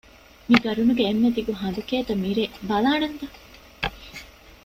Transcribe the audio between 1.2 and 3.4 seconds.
ދިގު ހަނދު ކޭތަ މިރޭ، ބަލާނަންތަ؟